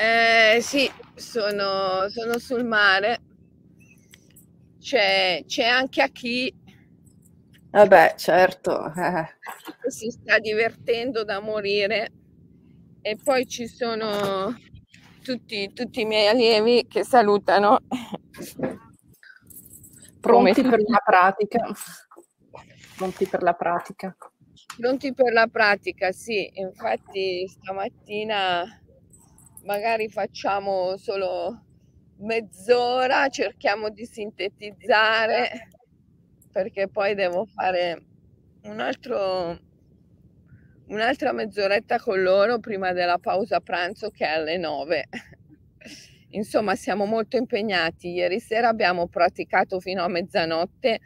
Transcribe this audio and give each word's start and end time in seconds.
Eh, 0.00 0.60
sì, 0.60 0.90
sono, 1.14 2.08
sono 2.08 2.38
sul 2.38 2.64
mare. 2.64 3.20
C'è, 4.78 5.42
c'è 5.44 5.64
anche 5.64 6.02
a 6.02 6.08
chi 6.08 6.54
Vabbè, 7.70 8.14
certo. 8.16 8.92
Eh. 8.94 9.26
si 9.90 10.10
sta 10.10 10.38
divertendo 10.38 11.22
da 11.22 11.40
morire 11.40 12.12
e 13.02 13.16
poi 13.22 13.46
ci 13.46 13.66
sono 13.66 14.54
tutti, 15.22 15.72
tutti 15.74 16.00
i 16.00 16.04
miei 16.06 16.28
allievi 16.28 16.86
che 16.88 17.04
salutano. 17.04 17.78
Pronti 20.20 20.62
per 20.62 20.80
la 20.80 21.02
pratica. 21.04 21.70
Pronti 22.96 23.26
per 23.26 23.42
la 23.42 23.52
pratica. 23.52 24.16
Pronti 24.76 25.12
per 25.12 25.32
la 25.32 25.46
pratica, 25.46 26.10
sì. 26.10 26.50
Infatti 26.54 27.46
stamattina 27.46 28.77
magari 29.68 30.08
facciamo 30.08 30.96
solo 30.96 31.62
mezz'ora, 32.20 33.28
cerchiamo 33.28 33.90
di 33.90 34.06
sintetizzare 34.06 35.68
perché 36.50 36.88
poi 36.88 37.14
devo 37.14 37.44
fare 37.44 38.02
un 38.62 38.80
altro, 38.80 39.60
un'altra 40.86 41.32
mezz'oretta 41.32 42.00
con 42.00 42.22
loro 42.22 42.58
prima 42.60 42.92
della 42.94 43.18
pausa 43.18 43.60
pranzo 43.60 44.08
che 44.08 44.24
è 44.24 44.38
alle 44.38 44.56
9. 44.56 45.04
Insomma, 46.32 46.74
siamo 46.74 47.04
molto 47.04 47.36
impegnati. 47.36 48.12
Ieri 48.12 48.40
sera 48.40 48.68
abbiamo 48.68 49.06
praticato 49.06 49.80
fino 49.80 50.02
a 50.02 50.08
mezzanotte 50.08 50.98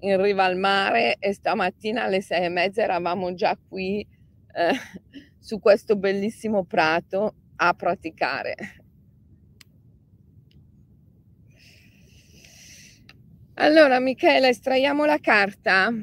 in 0.00 0.20
riva 0.20 0.44
al 0.44 0.58
mare 0.58 1.16
e 1.18 1.32
stamattina 1.32 2.02
alle 2.02 2.20
sei 2.20 2.44
e 2.44 2.48
mezza 2.50 2.82
eravamo 2.82 3.32
già 3.32 3.56
qui 3.56 4.06
eh, 4.54 4.72
su 5.38 5.60
questo 5.60 5.96
bellissimo 5.96 6.64
prato 6.64 7.36
a 7.68 7.74
praticare. 7.74 8.54
Allora, 13.54 14.00
Michela, 14.00 14.48
estraiamo 14.48 15.04
la 15.04 15.18
carta. 15.18 15.94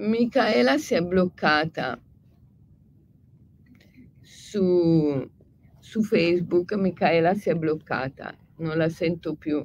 Michaela 0.00 0.78
si 0.78 0.94
è 0.94 1.00
bloccata 1.02 2.00
su, 4.20 5.30
su 5.78 6.02
Facebook. 6.02 6.72
Michaela 6.74 7.34
si 7.34 7.50
è 7.50 7.54
bloccata, 7.54 8.36
non 8.58 8.76
la 8.76 8.88
sento 8.88 9.34
più, 9.34 9.64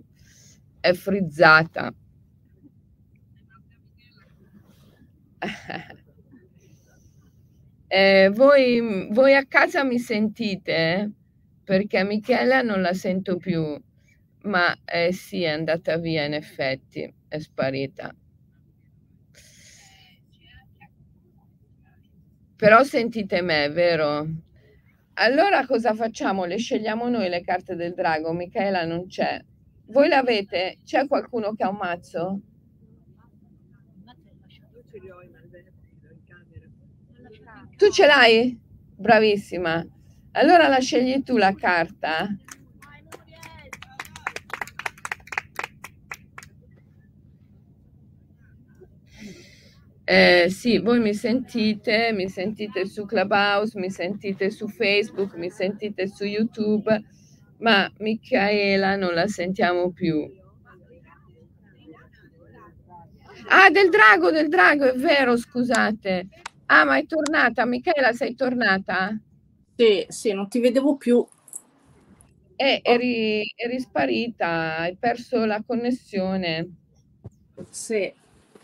è 0.80 0.94
frizzata. 0.94 1.94
Eh, 7.96 8.32
voi, 8.34 9.08
voi 9.12 9.36
a 9.36 9.46
casa 9.46 9.84
mi 9.84 10.00
sentite? 10.00 11.12
Perché 11.64 12.04
Michela 12.04 12.64
non 12.64 12.82
la 12.82 12.94
sento 12.94 13.38
più, 13.38 13.80
ma 14.46 14.76
eh, 14.84 15.12
sì, 15.12 15.44
è 15.44 15.50
andata 15.50 15.98
via 15.98 16.26
in 16.26 16.34
effetti, 16.34 17.14
è 17.28 17.38
sparita. 17.38 18.12
Però 22.56 22.84
sentite 22.84 23.42
me, 23.42 23.70
vero? 23.70 24.28
Allora 25.16 25.64
cosa 25.68 25.94
facciamo? 25.94 26.46
Le 26.46 26.58
scegliamo 26.58 27.08
noi 27.10 27.30
le 27.30 27.42
carte 27.42 27.76
del 27.76 27.94
drago? 27.94 28.34
Michela 28.34 28.86
non 28.86 29.06
c'è. 29.06 29.40
Voi 29.86 30.08
l'avete? 30.08 30.80
C'è 30.84 31.08
qualcuno 31.08 31.54
che 31.54 31.64
ha 31.64 31.70
un 31.70 31.76
mazzo? 31.76 32.42
Tu 37.78 37.92
ce 37.92 38.06
l'hai? 38.06 38.58
Bravissima. 38.98 39.86
Allora 40.34 40.68
la 40.68 40.80
scegli 40.80 41.24
tu 41.24 41.38
la 41.38 41.54
carta. 41.54 42.28
Eh, 50.06 50.48
sì, 50.50 50.80
voi 50.80 51.00
mi 51.00 51.14
sentite, 51.14 52.12
mi 52.14 52.28
sentite 52.28 52.86
su 52.86 53.06
Clubhouse, 53.06 53.80
mi 53.80 53.90
sentite 53.90 54.52
su 54.52 54.68
Facebook, 54.68 55.36
mi 55.36 55.50
sentite 55.50 56.08
su 56.08 56.26
YouTube, 56.26 57.02
ma 57.60 57.90
Michaela 58.00 58.98
non 58.98 59.14
la 59.14 59.28
sentiamo 59.28 59.92
più. 59.92 60.30
Ah, 63.48 63.70
del 63.70 63.90
drago, 63.90 64.30
del 64.30 64.50
drago, 64.50 64.86
è 64.86 64.96
vero, 64.96 65.38
scusate. 65.38 66.28
Ah, 66.68 66.86
ma 66.86 66.98
è 66.98 67.06
tornata, 67.06 67.66
Michela, 67.66 68.14
sei 68.14 68.36
tornata? 68.36 69.18
Sì, 69.76 70.06
sì, 70.08 70.34
non 70.34 70.48
ti 70.48 70.60
vedevo 70.60 70.98
più. 70.98 71.26
Eh, 72.56 72.80
eri, 72.84 73.52
eri 73.56 73.80
sparita, 73.80 74.78
hai 74.78 74.96
perso 74.98 75.46
la 75.46 75.62
connessione. 75.66 76.70
Sì, 77.70 78.12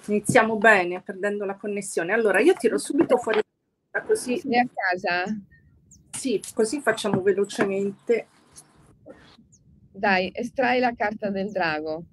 iniziamo 0.07 0.57
bene, 0.57 1.01
perdendo 1.01 1.45
la 1.45 1.55
connessione. 1.55 2.13
Allora, 2.13 2.39
io 2.39 2.53
tiro 2.53 2.77
subito 2.77 3.17
fuori 3.17 3.39
così. 4.05 4.37
Sei 4.39 4.57
a 4.57 4.67
casa? 4.71 5.23
Sì, 6.11 6.41
così 6.53 6.81
facciamo 6.81 7.21
velocemente. 7.21 8.27
Dai, 9.91 10.31
estrai 10.33 10.79
la 10.79 10.93
carta 10.95 11.29
del 11.29 11.51
drago. 11.51 12.03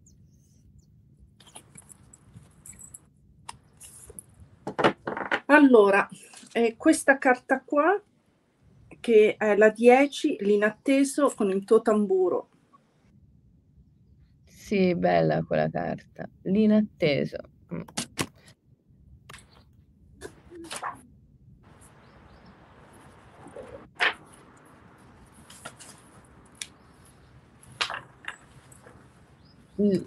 Allora, 5.57 6.07
eh, 6.53 6.75
questa 6.77 7.17
carta 7.17 7.63
qua, 7.65 7.99
che 9.01 9.37
è 9.39 9.57
la 9.57 9.71
10, 9.71 10.37
l'inatteso 10.41 11.33
con 11.35 11.51
il 11.51 11.65
tuo 11.65 11.81
tamburo. 11.81 12.51
Sì, 14.45 14.95
bella 14.95 15.43
quella 15.45 15.71
carta. 15.71 16.29
L'inatteso. 16.43 17.39
Mm. 17.73 17.81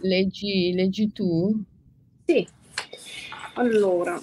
Leggi, 0.01 0.73
leggi 0.73 1.11
tu? 1.11 1.59
Sì. 2.27 2.47
Allora, 3.55 4.21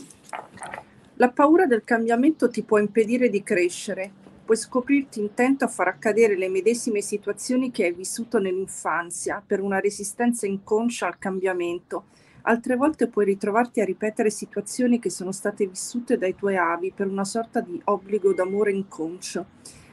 la 1.18 1.30
paura 1.30 1.64
del 1.64 1.82
cambiamento 1.82 2.50
ti 2.50 2.62
può 2.62 2.78
impedire 2.78 3.30
di 3.30 3.42
crescere, 3.42 4.10
puoi 4.44 4.56
scoprirti 4.58 5.18
intento 5.18 5.64
a 5.64 5.68
far 5.68 5.88
accadere 5.88 6.36
le 6.36 6.50
medesime 6.50 7.00
situazioni 7.00 7.70
che 7.70 7.84
hai 7.84 7.92
vissuto 7.94 8.38
nell'infanzia 8.38 9.42
per 9.44 9.60
una 9.60 9.80
resistenza 9.80 10.46
inconscia 10.46 11.06
al 11.06 11.18
cambiamento. 11.18 12.04
Altre 12.42 12.76
volte 12.76 13.08
puoi 13.08 13.24
ritrovarti 13.24 13.80
a 13.80 13.86
ripetere 13.86 14.28
situazioni 14.28 14.98
che 14.98 15.08
sono 15.08 15.32
state 15.32 15.66
vissute 15.66 16.18
dai 16.18 16.34
tuoi 16.34 16.56
avi 16.56 16.92
per 16.94 17.06
una 17.06 17.24
sorta 17.24 17.60
di 17.60 17.80
obbligo 17.84 18.34
d'amore 18.34 18.72
inconscio. 18.72 19.46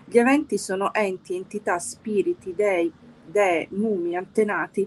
Gli 0.05 0.17
eventi 0.17 0.57
sono 0.57 0.93
enti, 0.93 1.35
entità, 1.35 1.79
spiriti, 1.79 2.53
dei, 2.53 2.91
dee, 3.25 3.67
numi, 3.71 4.17
antenati 4.17 4.85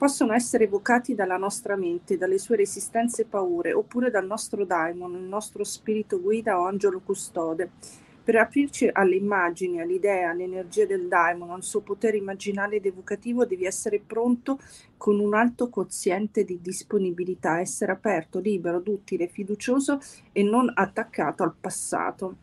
possono 0.00 0.32
essere 0.32 0.64
evocati 0.64 1.14
dalla 1.14 1.36
nostra 1.36 1.76
mente, 1.76 2.16
dalle 2.16 2.38
sue 2.38 2.56
resistenze 2.56 3.20
e 3.20 3.26
paure, 3.26 3.74
oppure 3.74 4.10
dal 4.10 4.24
nostro 4.24 4.64
daimon, 4.64 5.12
il 5.12 5.28
nostro 5.28 5.62
spirito 5.62 6.18
guida 6.22 6.58
o 6.58 6.64
angelo 6.64 7.02
custode. 7.04 7.72
Per 8.24 8.34
aprirci 8.34 8.88
alle 8.90 9.16
immagini, 9.16 9.78
all'idea, 9.78 10.30
all'energia 10.30 10.86
del 10.86 11.06
daimon, 11.06 11.50
al 11.50 11.62
suo 11.62 11.80
potere 11.80 12.16
immaginale 12.16 12.76
ed 12.76 12.86
evocativo, 12.86 13.44
devi 13.44 13.66
essere 13.66 14.00
pronto 14.00 14.58
con 14.96 15.20
un 15.20 15.34
alto 15.34 15.68
quoziente 15.68 16.44
di 16.44 16.62
disponibilità, 16.62 17.60
essere 17.60 17.92
aperto, 17.92 18.38
libero, 18.38 18.80
duttile, 18.80 19.26
fiducioso 19.26 20.00
e 20.32 20.42
non 20.42 20.72
attaccato 20.74 21.42
al 21.42 21.52
passato. 21.60 22.36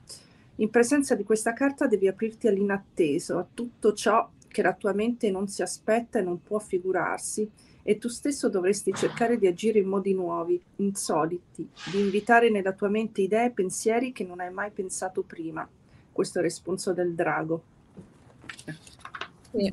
In 0.57 0.69
presenza 0.69 1.15
di 1.15 1.23
questa 1.23 1.53
carta 1.53 1.87
devi 1.87 2.07
aprirti 2.07 2.47
all'inatteso, 2.47 3.39
a 3.39 3.47
tutto 3.51 3.93
ciò 3.93 4.29
che 4.57 4.63
la 4.63 4.73
tua 4.73 4.91
mente 4.91 5.29
non 5.29 5.47
si 5.47 5.61
aspetta 5.61 6.17
e 6.17 6.23
non 6.23 6.41
può 6.41 6.57
figurarsi, 6.57 7.47
e 7.83 7.99
tu 7.99 8.07
stesso 8.07 8.49
dovresti 8.49 8.91
cercare 8.91 9.37
di 9.37 9.45
agire 9.45 9.77
in 9.77 9.87
modi 9.87 10.15
nuovi, 10.15 10.59
insoliti, 10.77 11.69
di 11.91 11.99
invitare 11.99 12.49
nella 12.49 12.73
tua 12.73 12.89
mente 12.89 13.21
idee 13.21 13.45
e 13.45 13.51
pensieri 13.51 14.11
che 14.11 14.23
non 14.23 14.39
hai 14.39 14.51
mai 14.51 14.71
pensato 14.71 15.21
prima. 15.21 15.69
Questo 16.11 16.39
è 16.39 16.41
il 16.41 16.47
responso 16.47 16.91
del 16.91 17.13
drago. 17.13 17.63
Sì. 19.51 19.71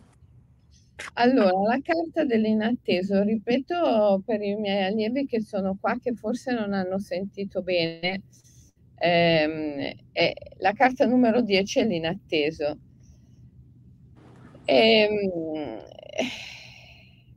Allora, 1.15 1.77
la 1.77 1.81
carta 1.83 2.27
dell'inatteso, 2.27 3.23
ripeto 3.23 4.23
per 4.23 4.43
i 4.43 4.55
miei 4.55 4.85
allievi 4.85 5.25
che 5.25 5.41
sono 5.41 5.79
qua, 5.81 5.99
che 5.99 6.13
forse 6.13 6.53
non 6.53 6.75
hanno 6.75 6.99
sentito 6.99 7.63
bene, 7.63 8.21
ehm, 8.97 9.93
la 10.59 10.73
carta 10.75 11.07
numero 11.07 11.41
10 11.41 11.81
è 11.81 11.87
l'inatteso. 11.87 12.79
Ehm, 14.67 15.79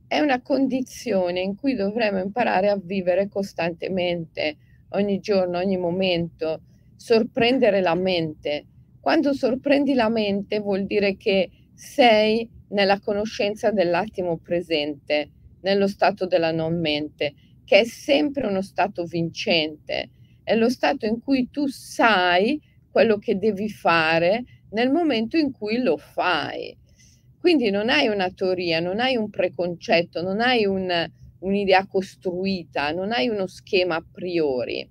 è 0.07 0.19
una 0.19 0.41
condizione 0.41 1.41
in 1.41 1.55
cui 1.55 1.75
dovremo 1.75 2.19
imparare 2.19 2.69
a 2.69 2.77
vivere 2.81 3.27
costantemente, 3.27 4.55
ogni 4.91 5.19
giorno, 5.19 5.57
ogni 5.57 5.77
momento, 5.77 6.61
sorprendere 6.95 7.81
la 7.81 7.95
mente. 7.95 8.65
Quando 9.01 9.33
sorprendi 9.33 9.93
la 9.93 10.09
mente 10.09 10.59
vuol 10.59 10.85
dire 10.85 11.17
che 11.17 11.49
sei 11.73 12.49
nella 12.69 12.99
conoscenza 12.99 13.71
dell'attimo 13.71 14.37
presente, 14.37 15.29
nello 15.61 15.87
stato 15.87 16.25
della 16.25 16.51
non 16.51 16.79
mente, 16.79 17.33
che 17.65 17.81
è 17.81 17.83
sempre 17.85 18.47
uno 18.47 18.61
stato 18.61 19.03
vincente, 19.03 20.09
è 20.43 20.55
lo 20.55 20.69
stato 20.69 21.05
in 21.05 21.19
cui 21.19 21.49
tu 21.51 21.67
sai 21.67 22.61
quello 22.89 23.17
che 23.17 23.37
devi 23.37 23.69
fare 23.69 24.43
nel 24.69 24.89
momento 24.91 25.35
in 25.37 25.51
cui 25.51 25.77
lo 25.81 25.97
fai. 25.97 26.75
Quindi 27.47 27.69
non 27.69 27.87
hai 27.87 28.09
una 28.09 28.29
teoria, 28.29 28.81
non 28.81 28.99
hai 28.99 29.15
un 29.15 29.29
preconcetto, 29.29 30.21
non 30.21 30.41
hai 30.41 30.65
un, 30.65 31.09
un'idea 31.39 31.87
costruita, 31.87 32.91
non 32.91 33.13
hai 33.13 33.29
uno 33.29 33.47
schema 33.47 33.95
a 33.95 34.03
priori, 34.05 34.85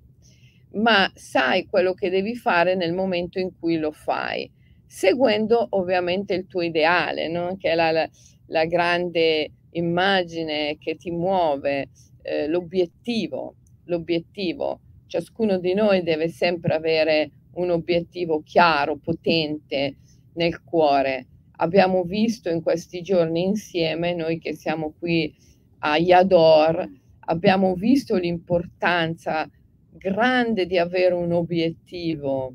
ma 0.70 1.06
sai 1.14 1.66
quello 1.66 1.92
che 1.92 2.08
devi 2.08 2.34
fare 2.34 2.74
nel 2.74 2.94
momento 2.94 3.38
in 3.38 3.50
cui 3.60 3.76
lo 3.76 3.92
fai, 3.92 4.50
seguendo 4.86 5.66
ovviamente 5.72 6.32
il 6.32 6.46
tuo 6.46 6.62
ideale, 6.62 7.28
no? 7.28 7.58
che 7.58 7.72
è 7.72 7.74
la, 7.74 7.90
la, 7.90 8.08
la, 8.46 8.64
grande 8.64 9.50
immagine 9.72 10.78
che 10.78 10.96
ti 10.96 11.10
muove, 11.10 11.90
eh, 12.22 12.48
l'obiettivo, 12.48 13.56
l'obiettivo. 13.84 14.80
Ciascuno 15.08 15.58
di 15.58 15.74
noi 15.74 16.02
deve 16.02 16.30
sempre 16.30 16.72
avere 16.72 17.30
un 17.56 17.68
obiettivo 17.68 18.40
chiaro, 18.42 18.96
potente 18.96 19.96
nel 20.36 20.64
cuore. 20.64 21.26
Abbiamo 21.58 22.02
visto 22.02 22.50
in 22.50 22.62
questi 22.62 23.00
giorni 23.00 23.44
insieme, 23.44 24.14
noi 24.14 24.38
che 24.38 24.54
siamo 24.54 24.92
qui 24.98 25.34
a 25.80 25.96
Yador, 25.96 26.86
abbiamo 27.20 27.74
visto 27.74 28.16
l'importanza 28.16 29.48
grande 29.90 30.66
di 30.66 30.76
avere 30.76 31.14
un 31.14 31.32
obiettivo, 31.32 32.54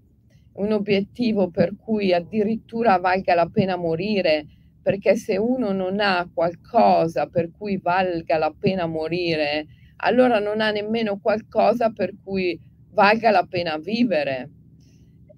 un 0.53 0.71
obiettivo 0.71 1.49
per 1.49 1.75
cui 1.75 2.13
addirittura 2.13 2.97
valga 2.99 3.33
la 3.33 3.49
pena 3.51 3.75
morire, 3.75 4.45
perché 4.83 5.15
se 5.15 5.37
uno 5.37 5.71
non 5.71 5.99
ha 5.99 6.29
qualcosa 6.31 7.25
per 7.27 7.49
cui 7.57 7.77
valga 7.77 8.37
la 8.37 8.53
pena 8.57 8.85
morire, 8.85 9.65
allora 9.97 10.37
non 10.37 10.61
ha 10.61 10.69
nemmeno 10.69 11.19
qualcosa 11.19 11.89
per 11.91 12.13
cui 12.23 12.59
valga 12.91 13.31
la 13.31 13.47
pena 13.49 13.77
vivere. 13.77 14.49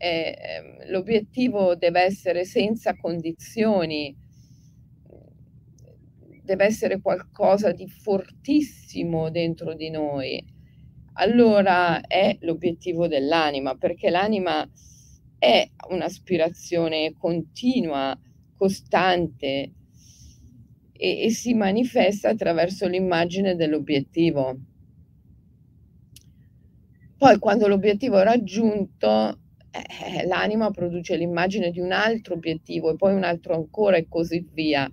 Eh, 0.04 0.90
l'obiettivo 0.90 1.76
deve 1.76 2.02
essere 2.02 2.44
senza 2.44 2.94
condizioni, 2.98 4.14
deve 6.44 6.66
essere 6.66 7.00
qualcosa 7.00 7.72
di 7.72 7.88
fortissimo 7.88 9.30
dentro 9.30 9.74
di 9.74 9.90
noi. 9.90 10.46
Allora 11.14 12.02
è 12.02 12.36
l'obiettivo 12.42 13.08
dell'anima, 13.08 13.76
perché 13.76 14.10
l'anima 14.10 14.70
è 15.40 15.66
un'aspirazione 15.92 17.14
continua, 17.18 18.20
costante 18.58 19.72
e, 20.92 21.22
e 21.22 21.30
si 21.30 21.54
manifesta 21.54 22.28
attraverso 22.28 22.90
l'immagine 22.90 23.56
dell'obiettivo. 23.56 24.60
Poi 27.18 27.40
quando 27.40 27.70
l'obiettivo 27.70 28.20
è 28.20 28.24
raggiunto, 28.26 29.38
eh, 29.74 30.26
l'anima 30.28 30.70
produce 30.70 31.18
l'immagine 31.18 31.72
di 31.72 31.80
un 31.80 31.92
altro 31.92 32.36
obiettivo 32.36 32.92
e 32.92 32.96
poi 32.96 33.16
un 33.16 33.24
altro 33.24 33.56
ancora 33.56 33.98
e 33.98 34.08
così 34.08 34.48
via. 34.54 34.90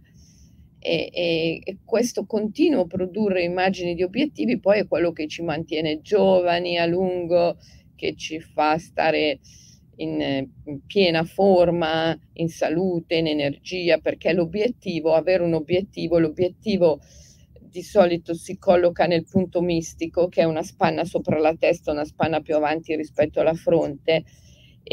E, 0.82 1.10
e, 1.12 1.60
e, 1.62 1.78
questo 1.84 2.24
continuo 2.24 2.86
produrre 2.86 3.42
immagini 3.42 3.94
di 3.94 4.02
obiettivi 4.02 4.58
poi 4.58 4.78
è 4.78 4.88
quello 4.88 5.12
che 5.12 5.28
ci 5.28 5.42
mantiene 5.42 6.00
giovani 6.00 6.78
a 6.78 6.86
lungo, 6.86 7.58
che 7.94 8.16
ci 8.16 8.40
fa 8.40 8.78
stare 8.78 9.40
in, 9.96 10.48
in 10.64 10.86
piena 10.86 11.24
forma, 11.24 12.18
in 12.34 12.48
salute, 12.48 13.16
in 13.16 13.26
energia, 13.26 13.98
perché 13.98 14.32
l'obiettivo, 14.32 15.12
avere 15.12 15.42
un 15.42 15.52
obiettivo, 15.52 16.18
l'obiettivo 16.18 17.00
di 17.60 17.82
solito 17.82 18.32
si 18.32 18.56
colloca 18.58 19.04
nel 19.04 19.26
punto 19.26 19.60
mistico, 19.60 20.28
che 20.28 20.40
è 20.40 20.44
una 20.44 20.62
spanna 20.62 21.04
sopra 21.04 21.38
la 21.38 21.54
testa, 21.54 21.92
una 21.92 22.06
spanna 22.06 22.40
più 22.40 22.56
avanti 22.56 22.96
rispetto 22.96 23.40
alla 23.40 23.52
fronte, 23.52 24.24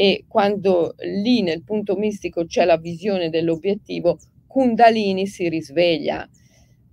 e 0.00 0.26
quando 0.28 0.94
lì 0.98 1.42
nel 1.42 1.64
punto 1.64 1.96
mistico 1.96 2.46
c'è 2.46 2.64
la 2.64 2.76
visione 2.76 3.30
dell'obiettivo, 3.30 4.16
Kundalini 4.46 5.26
si 5.26 5.48
risveglia 5.48 6.24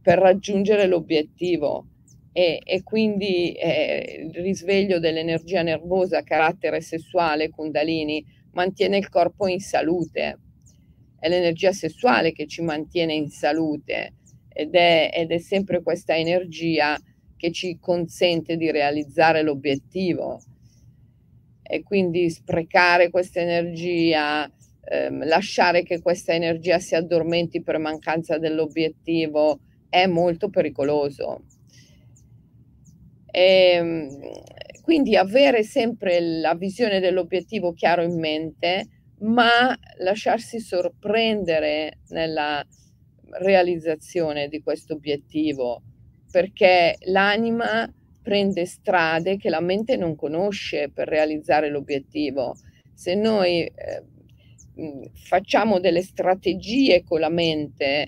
per 0.02 0.18
raggiungere 0.18 0.88
l'obiettivo 0.88 1.86
e, 2.32 2.60
e 2.66 2.82
quindi 2.82 3.52
eh, 3.52 4.32
il 4.34 4.42
risveglio 4.42 4.98
dell'energia 4.98 5.62
nervosa 5.62 6.24
carattere 6.24 6.82
sessuale 6.82 7.52
Kundalini 7.52 8.26
mantiene 8.54 8.98
il 8.98 9.08
corpo 9.10 9.46
in 9.46 9.60
salute. 9.60 10.40
È 11.20 11.30
l'energia 11.30 11.74
sessuale 11.74 12.32
che 12.32 12.48
ci 12.48 12.64
mantiene 12.64 13.14
in 13.14 13.30
salute 13.30 14.14
ed 14.50 14.74
è, 14.74 15.12
ed 15.14 15.32
è 15.32 15.38
sempre 15.38 15.84
questa 15.84 16.18
energia 16.18 17.00
che 17.38 17.52
ci 17.52 17.78
consente 17.80 18.58
di 18.58 18.72
realizzare 18.72 19.44
l'obiettivo. 19.44 20.42
E 21.68 21.82
quindi 21.84 22.30
sprecare 22.30 23.10
questa 23.10 23.40
energia 23.40 24.50
ehm, 24.88 25.26
lasciare 25.26 25.84
che 25.84 26.02
questa 26.02 26.34
energia 26.34 26.80
si 26.80 26.96
addormenti 26.96 27.62
per 27.62 27.80
mancanza 27.80 28.38
dell'obiettivo 28.38 29.60
è 29.90 30.06
molto 30.06 30.50
pericoloso. 30.50 31.44
E, 33.32 33.72
ehm, 33.74 34.10
quindi 34.82 35.16
avere 35.16 35.64
sempre 35.64 36.20
la 36.20 36.54
visione 36.54 37.00
dell'obiettivo 37.00 37.74
chiaro 37.74 38.04
in 38.04 38.20
mente, 38.20 38.88
ma 39.20 39.76
lasciarsi 40.00 40.60
sorprendere 40.60 42.00
nella 42.10 42.64
realizzazione 43.40 44.48
di 44.48 44.62
questo 44.62 44.94
obiettivo, 44.94 45.82
perché 46.32 46.98
l'anima 47.06 47.92
prende 48.26 48.66
strade 48.66 49.38
che 49.38 49.50
la 49.50 49.62
mente 49.62 49.96
non 49.98 50.16
conosce 50.16 50.90
per 50.90 51.08
realizzare 51.08 51.70
l'obiettivo. 51.70 52.56
Se 52.92 53.14
noi 53.14 53.64
eh, 53.64 55.12
facciamo 55.14 55.80
delle 55.80 56.02
strategie 56.02 57.04
con 57.04 57.20
la 57.20 57.30
mente, 57.30 58.08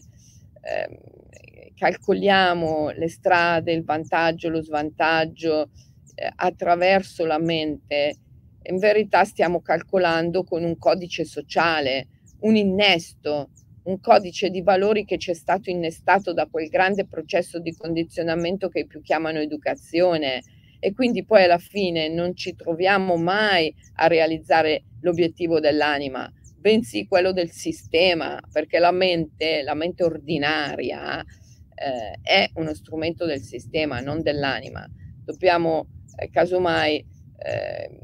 eh, 0.61 1.71
calcoliamo 1.75 2.89
le 2.89 3.09
strade, 3.09 3.73
il 3.73 3.83
vantaggio, 3.83 4.49
lo 4.49 4.63
svantaggio 4.63 5.69
eh, 6.15 6.31
attraverso 6.35 7.23
la 7.27 7.37
mente, 7.37 8.15
in 8.63 8.79
verità 8.79 9.23
stiamo 9.23 9.61
calcolando 9.61 10.43
con 10.43 10.63
un 10.63 10.79
codice 10.79 11.25
sociale, 11.25 12.07
un 12.39 12.55
innesto, 12.55 13.51
un 13.87 13.99
codice 13.99 14.49
di 14.49 14.61
valori 14.61 15.05
che 15.05 15.17
ci 15.17 15.31
è 15.31 15.33
stato 15.33 15.69
innestato 15.69 16.33
da 16.33 16.47
quel 16.47 16.67
grande 16.67 17.05
processo 17.05 17.59
di 17.59 17.73
condizionamento 17.75 18.69
che 18.69 18.85
più 18.85 19.01
chiamano 19.01 19.39
educazione 19.39 20.43
e 20.79 20.93
quindi 20.93 21.25
poi 21.25 21.43
alla 21.43 21.57
fine 21.57 22.07
non 22.09 22.35
ci 22.35 22.55
troviamo 22.55 23.15
mai 23.15 23.73
a 23.95 24.07
realizzare 24.07 24.83
l'obiettivo 25.01 25.59
dell'anima, 25.59 26.31
bensì 26.59 27.07
quello 27.07 27.31
del 27.31 27.49
sistema, 27.49 28.39
perché 28.51 28.77
la 28.77 28.91
mente, 28.91 29.63
la 29.63 29.73
mente 29.73 30.03
ordinaria 30.03 31.19
eh, 31.19 32.19
è 32.21 32.49
uno 32.55 32.73
strumento 32.73 33.25
del 33.25 33.41
sistema, 33.41 34.01
non 34.01 34.21
dell'anima. 34.21 34.85
Dobbiamo 35.23 35.87
eh, 36.15 36.29
casomai 36.29 37.03
eh, 37.37 37.99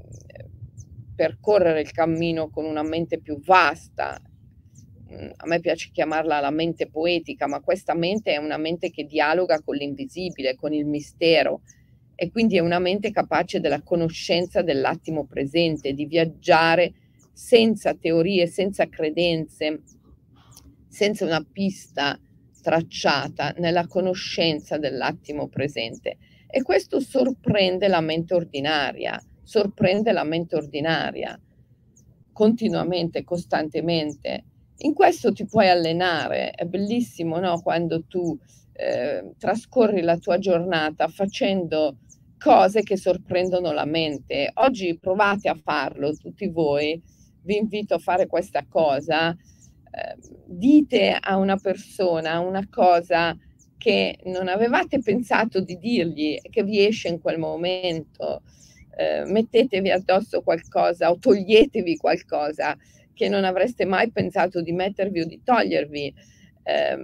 percorrere 1.16 1.82
il 1.82 1.92
cammino 1.92 2.50
con 2.50 2.66
una 2.66 2.84
mente 2.84 3.20
più 3.20 3.40
vasta. 3.42 4.20
Mm, 5.14 5.30
a 5.36 5.48
me 5.48 5.60
piace 5.60 5.90
chiamarla 5.92 6.40
la 6.40 6.50
mente 6.50 6.88
poetica, 6.90 7.48
ma 7.48 7.62
questa 7.62 7.94
mente 7.94 8.34
è 8.34 8.38
una 8.38 8.58
mente 8.58 8.90
che 8.90 9.06
dialoga 9.06 9.62
con 9.62 9.76
l'invisibile, 9.76 10.56
con 10.56 10.74
il 10.74 10.86
mistero, 10.86 11.62
e 12.16 12.32
quindi 12.32 12.58
è 12.58 12.62
una 12.62 12.80
mente 12.80 13.12
capace 13.12 13.60
della 13.60 13.82
conoscenza 13.82 14.62
dell'attimo 14.62 15.26
presente, 15.26 15.94
di 15.94 16.06
viaggiare 16.06 16.94
senza 17.32 17.94
teorie, 17.94 18.48
senza 18.48 18.88
credenze, 18.88 19.82
senza 20.88 21.26
una 21.26 21.44
pista 21.44 22.20
tracciata 22.62 23.54
nella 23.58 23.88
conoscenza 23.88 24.78
dell'attimo 24.78 25.48
presente. 25.48 26.18
E 26.48 26.62
questo 26.62 27.00
sorprende 27.00 27.88
la 27.88 28.02
mente 28.02 28.34
ordinaria, 28.34 29.22
sorprende 29.44 30.12
la 30.12 30.24
mente 30.24 30.56
ordinaria 30.56 31.40
continuamente, 32.34 33.24
costantemente. 33.24 34.44
In 34.78 34.94
questo 34.94 35.32
ti 35.32 35.46
puoi 35.46 35.70
allenare, 35.70 36.52
è 36.52 36.66
bellissimo 36.66 37.40
no? 37.40 37.62
quando 37.62 38.04
tu 38.06 38.38
eh, 38.74 39.34
trascorri 39.38 40.02
la 40.02 40.18
tua 40.18 40.40
giornata 40.40 41.08
facendo 41.08 41.98
cose 42.38 42.82
che 42.82 42.98
sorprendono 42.98 43.72
la 43.72 43.86
mente. 43.86 44.52
Oggi 44.56 44.98
provate 45.00 45.48
a 45.48 45.60
farlo 45.62 46.14
tutti 46.16 46.50
voi 46.50 47.02
vi 47.44 47.58
invito 47.58 47.96
a 47.96 48.00
fare 48.00 48.26
questa 48.26 48.66
cosa, 48.68 49.32
eh, 49.32 50.18
dite 50.46 51.18
a 51.20 51.38
una 51.38 51.58
persona 51.58 52.40
una 52.40 52.68
cosa 52.70 53.38
che 53.78 54.18
non 54.26 54.48
avevate 54.48 55.02
pensato 55.02 55.60
di 55.60 55.78
dirgli 55.78 56.38
e 56.42 56.50
che 56.50 56.64
vi 56.64 56.86
esce 56.86 57.10
in 57.10 57.20
quel 57.20 57.38
momento. 57.38 58.42
eh, 58.96 59.24
mettetevi 59.26 59.90
addosso 59.90 60.42
qualcosa 60.42 61.10
o 61.10 61.18
toglietevi 61.18 61.98
qualcosa 61.98 62.78
che 63.14 63.30
non 63.30 63.44
avreste 63.44 63.86
mai 63.86 64.12
pensato 64.12 64.62
di 64.62 64.72
mettervi 64.72 65.22
o 65.22 65.26
di 65.26 65.42
togliervi. 65.44 66.14
Eh, 66.66 66.98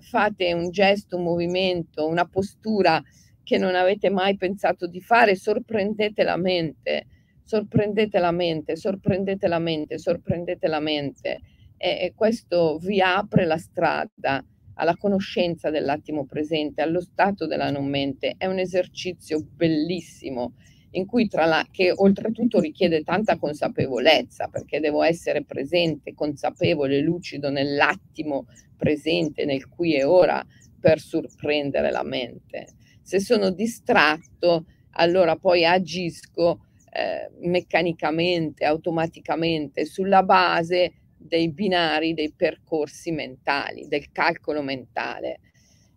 fate 0.00 0.52
un 0.52 0.70
gesto, 0.70 1.16
un 1.16 1.24
movimento, 1.24 2.06
una 2.06 2.26
postura 2.26 3.02
che 3.42 3.58
non 3.58 3.74
avete 3.74 4.10
mai 4.10 4.36
pensato 4.36 4.86
di 4.86 5.00
fare, 5.00 5.36
sorprendete 5.36 6.22
la 6.22 6.36
mente, 6.36 7.06
sorprendete 7.42 8.18
la 8.18 8.30
mente, 8.32 8.76
sorprendete 8.76 9.46
la 9.46 9.58
mente, 9.58 9.98
sorprendete 9.98 10.66
la 10.66 10.80
mente 10.80 11.40
e, 11.76 11.98
e 12.00 12.12
questo 12.14 12.78
vi 12.78 13.00
apre 13.00 13.44
la 13.44 13.58
strada 13.58 14.44
alla 14.76 14.96
conoscenza 14.96 15.70
dell'attimo 15.70 16.26
presente, 16.26 16.82
allo 16.82 17.00
stato 17.00 17.46
della 17.46 17.70
non 17.70 17.86
mente. 17.86 18.34
È 18.36 18.46
un 18.46 18.58
esercizio 18.58 19.44
bellissimo 19.54 20.54
in 20.94 21.06
cui 21.06 21.28
tra 21.28 21.44
la, 21.44 21.66
che 21.70 21.92
oltretutto 21.94 22.60
richiede 22.60 23.02
tanta 23.02 23.36
consapevolezza, 23.36 24.48
perché 24.48 24.80
devo 24.80 25.02
essere 25.02 25.44
presente, 25.44 26.14
consapevole, 26.14 27.00
lucido 27.00 27.50
nell'attimo 27.50 28.46
presente, 28.76 29.44
nel 29.44 29.68
qui 29.68 29.94
e 29.94 30.04
ora, 30.04 30.44
per 30.78 31.00
sorprendere 31.00 31.90
la 31.90 32.02
mente. 32.02 32.66
Se 33.02 33.20
sono 33.20 33.50
distratto, 33.50 34.66
allora 34.92 35.36
poi 35.36 35.64
agisco 35.64 36.66
eh, 36.90 37.30
meccanicamente, 37.40 38.64
automaticamente, 38.64 39.84
sulla 39.84 40.22
base 40.22 40.92
dei 41.16 41.50
binari, 41.50 42.14
dei 42.14 42.32
percorsi 42.32 43.10
mentali, 43.10 43.88
del 43.88 44.10
calcolo 44.12 44.62
mentale 44.62 45.40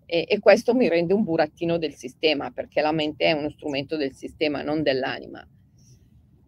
e, 0.07 0.25
e, 0.27 0.39
questo 0.39 0.73
mi 0.73 0.87
rende 0.87 1.13
un 1.13 1.23
burattino 1.23 1.77
del 1.77 1.93
sistema 1.93 2.49
perché 2.49 2.81
la 2.81 2.93
mente 2.93 3.25
è 3.25 3.33
uno 3.33 3.49
strumento 3.49 3.97
del 3.97 4.13
sistema, 4.13 4.61
non 4.61 4.81
dell'anima. 4.81 5.45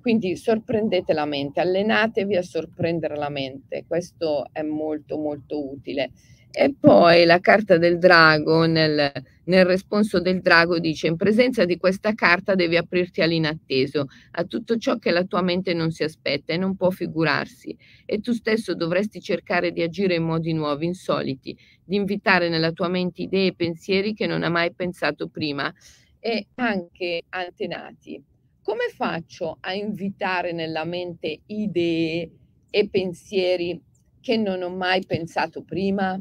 Quindi 0.02 0.38
sorprendete 0.38 1.12
la 1.12 1.26
mente, 1.26 1.60
allenatevi 1.60 2.38
a 2.38 2.42
sorprendere 2.42 3.18
la 3.18 3.30
mente, 3.30 3.84
questo 3.86 4.48
è 4.54 4.62
molto 4.62 5.18
molto 5.18 5.70
utile. 5.70 6.12
E 6.52 6.74
poi 6.78 7.26
la 7.26 7.40
carta 7.40 7.78
del 7.78 8.00
drago, 8.00 8.66
nel, 8.66 9.12
nel 9.46 9.66
responso 9.66 10.20
del 10.20 10.42
drago 10.42 10.80
dice 10.80 11.06
in 11.06 11.16
presenza 11.16 11.64
di 11.64 11.78
questa 11.78 12.16
carta 12.16 12.56
devi 12.56 12.76
aprirti 12.76 13.22
all'inatteso, 13.22 14.08
a 14.32 14.44
tutto 14.46 14.78
ciò 14.78 14.98
che 14.98 15.12
la 15.12 15.24
tua 15.26 15.42
mente 15.44 15.74
non 15.76 15.92
si 15.92 16.04
aspetta 16.04 16.52
e 16.52 16.58
non 16.58 16.76
può 16.76 16.90
figurarsi 16.90 17.78
e 18.04 18.20
tu 18.20 18.34
stesso 18.34 18.74
dovresti 18.74 19.22
cercare 19.22 19.72
di 19.72 19.84
agire 19.84 20.16
in 20.16 20.24
modi 20.24 20.52
nuovi, 20.54 20.88
insoliti, 20.88 21.56
di 21.84 21.96
invitare 21.98 22.50
nella 22.50 22.72
tua 22.72 22.88
mente 22.88 23.22
idee 23.22 23.48
e 23.50 23.54
pensieri 23.56 24.14
che 24.16 24.26
non 24.26 24.42
hai 24.44 24.50
mai 24.52 24.74
pensato 24.74 25.28
prima 25.28 25.72
e 26.20 26.48
anche 26.56 27.24
antenati. 27.30 28.22
Come 28.64 28.90
faccio 28.96 29.58
a 29.62 29.74
invitare 29.74 30.52
nella 30.52 30.84
mente 30.84 31.42
idee 31.46 32.32
e 32.72 32.90
pensieri 32.90 33.80
che 34.20 34.36
non 34.36 34.62
ho 34.64 34.70
mai 34.70 35.06
pensato 35.06 35.64
prima? 35.64 36.20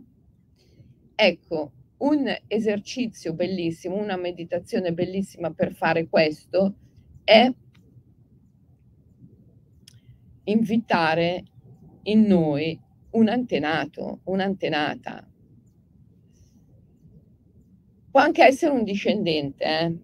Ecco, 1.21 1.73
un 1.97 2.33
esercizio 2.47 3.35
bellissimo, 3.35 3.97
una 3.97 4.17
meditazione 4.17 4.93
bellissima 4.93 5.53
per 5.53 5.75
fare 5.75 6.07
questo 6.07 6.77
è 7.25 7.53
invitare 10.45 11.43
in 12.03 12.23
noi 12.23 12.81
un 13.11 13.29
antenato, 13.29 14.21
un'antenata. 14.27 15.29
Può 18.13 18.21
anche 18.21 18.45
essere 18.45 18.73
un 18.73 18.85
discendente, 18.85 19.65
eh? 19.65 19.99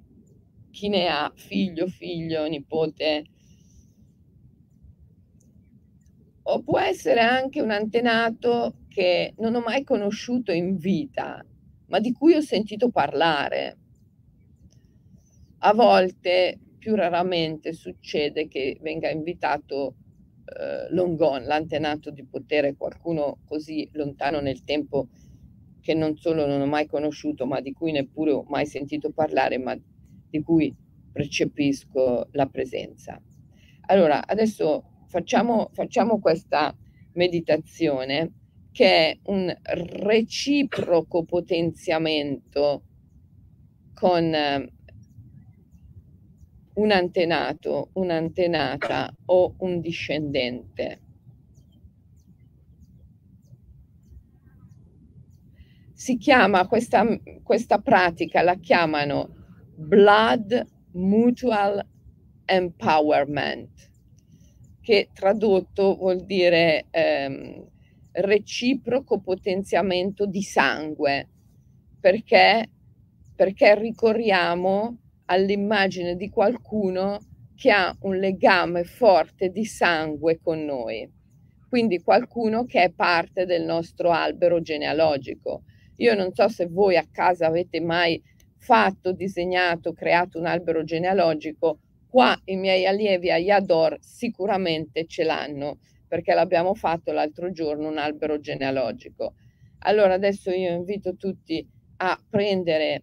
chi 0.73 0.89
ne 0.89 1.07
ha, 1.07 1.33
figlio, 1.33 1.87
figlio, 1.87 2.45
nipote, 2.49 3.25
o 6.43 6.61
può 6.61 6.81
essere 6.81 7.21
anche 7.21 7.61
un 7.61 7.71
antenato 7.71 8.79
che 8.95 9.35
non 9.39 9.57
ho 9.57 9.61
mai 9.61 9.83
conosciuto 9.83 10.53
in 10.53 10.77
vita, 10.77 11.45
ma 11.87 11.99
di 11.99 12.13
cui 12.13 12.35
ho 12.35 12.41
sentito 12.41 12.91
parlare. 12.91 13.77
A 15.59 15.75
volte, 15.75 16.57
più 16.79 16.95
raramente, 16.95 17.73
succede 17.73 18.47
che 18.47 18.79
venga 18.81 19.11
invitato 19.11 19.97
eh, 20.45 20.95
Longon, 20.95 21.43
l'antenato 21.43 22.13
di 22.13 22.25
potere, 22.25 22.77
qualcuno 22.77 23.39
così 23.45 23.89
lontano 23.95 24.39
nel 24.39 24.63
tempo 24.63 25.09
che 25.81 25.95
non 25.95 26.17
solo 26.17 26.47
non 26.47 26.61
ho 26.61 26.67
mai 26.67 26.87
conosciuto, 26.87 27.47
ma 27.47 27.61
di 27.61 27.73
cui 27.73 27.91
neppure 27.91 28.31
ho 28.31 28.45
mai 28.47 28.65
sentito 28.65 29.11
parlare, 29.11 29.59
ma 29.59 29.77
di 30.31 30.41
cui 30.41 30.73
percepisco 31.11 32.29
la 32.31 32.47
presenza. 32.47 33.21
Allora, 33.87 34.25
adesso 34.25 35.05
facciamo, 35.09 35.71
facciamo 35.73 36.21
questa 36.21 36.73
meditazione 37.15 38.44
che 38.75 39.11
è 39.11 39.19
un 39.27 39.57
reciproco 39.63 41.23
potenziamento 41.23 42.83
con 43.95 44.35
eh, 44.35 44.73
un 46.75 46.91
antenato, 46.91 47.91
un'antenata 47.93 49.15
o 49.27 49.55
un 49.59 49.81
discendente. 49.81 51.01
Si 55.93 56.17
chiama 56.17 56.67
questa, 56.67 57.07
questa 57.45 57.79
pratica, 57.79 58.43
la 58.43 58.57
chiamano 58.57 59.37
Blood 59.77 60.67
Mutual 60.95 61.81
Empowerment 62.45 63.93
che 64.81 65.11
tradotto 65.15 65.95
vuol 65.95 66.25
dire 66.27 66.87
ehm, 66.91 67.73
reciproco 68.15 69.21
potenziamento 69.21 70.27
di 70.27 70.43
sangue, 70.43 71.29
perché, 72.01 72.69
perché 73.35 73.79
ricorriamo 73.79 74.99
all'immagine 75.27 76.17
di 76.17 76.29
qualcuno 76.29 77.19
che 77.57 77.71
ha 77.71 77.97
un 78.01 78.17
legame 78.17 78.85
forte 78.85 79.51
di 79.51 79.65
sangue 79.65 80.39
con 80.41 80.65
noi, 80.65 81.11
quindi 81.69 82.03
qualcuno 82.03 82.65
che 82.65 82.85
è 82.85 82.91
parte 82.91 83.47
del 83.47 83.65
nostro 83.65 84.11
albero 84.11 84.61
genealogico. 84.61 85.63
Io 85.99 86.15
non 86.15 86.33
so 86.35 86.49
se 86.49 86.67
voi 86.67 86.97
a 86.97 87.07
casa 87.11 87.47
avete 87.47 87.81
mai 87.81 88.21
fatto, 88.59 89.13
disegnato, 89.13 89.93
creato 89.93 90.39
un 90.39 90.47
albero 90.47 90.85
genealogico, 90.85 91.79
Qua 92.15 92.41
i 92.45 92.55
miei 92.55 92.87
allievi 92.87 93.33
a 93.33 93.39
Yador 93.39 93.99
sicuramente 94.01 95.05
ce 95.09 95.25
l'hanno 95.25 95.79
perché 96.15 96.33
l'abbiamo 96.33 96.75
fatto 96.75 97.11
l'altro 97.11 97.51
giorno 97.51 97.89
un 97.89 97.99
albero 97.99 98.39
genealogico. 98.39 99.35
Allora 99.79 100.15
adesso 100.15 100.53
io 100.53 100.71
invito 100.71 101.17
tutti 101.17 101.69
a 101.97 102.17
prendere 102.31 103.03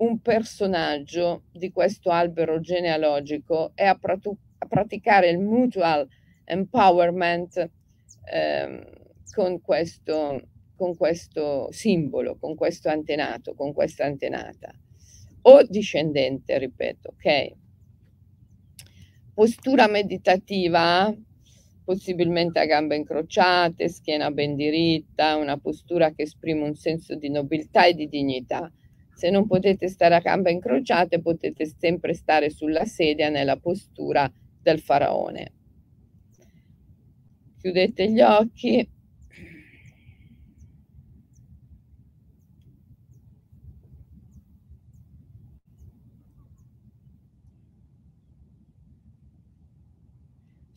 un 0.00 0.20
personaggio 0.20 1.44
di 1.50 1.72
questo 1.72 2.10
albero 2.10 2.60
genealogico 2.60 3.72
e 3.74 3.84
a, 3.84 3.94
pratu- 3.94 4.36
a 4.58 4.66
praticare 4.66 5.30
il 5.30 5.38
mutual 5.38 6.06
empowerment 6.44 7.70
ehm, 8.30 8.84
con, 9.34 9.62
questo, 9.62 10.48
con 10.76 10.98
questo 10.98 11.72
simbolo, 11.72 12.36
con 12.36 12.54
questo 12.56 12.90
antenato, 12.90 13.54
con 13.54 13.72
questa 13.72 14.04
antenata 14.04 14.70
o 15.40 15.62
discendente, 15.62 16.58
ripeto, 16.58 17.08
ok? 17.08 17.52
postura 19.38 19.86
meditativa, 19.86 21.14
possibilmente 21.88 22.58
a 22.58 22.66
gambe 22.66 22.96
incrociate, 22.96 23.88
schiena 23.88 24.30
ben 24.30 24.56
diritta, 24.56 25.36
una 25.36 25.56
postura 25.56 26.10
che 26.10 26.24
esprime 26.24 26.64
un 26.64 26.74
senso 26.74 27.14
di 27.14 27.30
nobiltà 27.30 27.86
e 27.86 27.94
di 27.94 28.10
dignità. 28.10 28.70
Se 29.14 29.30
non 29.30 29.46
potete 29.46 29.88
stare 29.88 30.14
a 30.14 30.20
gambe 30.20 30.50
incrociate, 30.50 31.22
potete 31.22 31.64
sempre 31.64 32.12
stare 32.12 32.50
sulla 32.50 32.84
sedia 32.84 33.30
nella 33.30 33.56
postura 33.56 34.30
del 34.60 34.80
faraone. 34.80 35.52
Chiudete 37.58 38.10
gli 38.10 38.20
occhi 38.20 38.86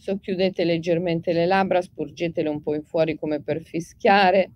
Socchiudete 0.02 0.64
leggermente 0.64 1.32
le 1.32 1.46
labbra, 1.46 1.80
sporgetele 1.80 2.50
un 2.50 2.64
po' 2.64 2.74
in 2.74 2.82
fuori 2.82 3.16
come 3.20 3.40
per 3.40 3.62
fischiare 3.62 4.50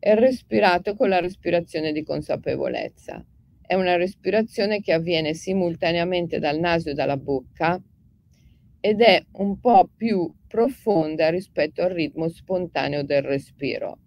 e 0.00 0.14
respirate 0.16 0.96
con 0.96 1.08
la 1.08 1.20
respirazione 1.20 1.92
di 1.92 2.02
consapevolezza. 2.02 3.24
È 3.60 3.74
una 3.74 3.94
respirazione 3.94 4.80
che 4.80 4.92
avviene 4.92 5.34
simultaneamente 5.34 6.40
dal 6.40 6.58
naso 6.58 6.90
e 6.90 6.94
dalla 6.94 7.16
bocca 7.16 7.80
ed 8.80 9.00
è 9.02 9.24
un 9.34 9.60
po' 9.60 9.88
più 9.96 10.34
profonda 10.48 11.28
rispetto 11.30 11.82
al 11.82 11.90
ritmo 11.90 12.28
spontaneo 12.28 13.04
del 13.04 13.22
respiro. 13.22 13.98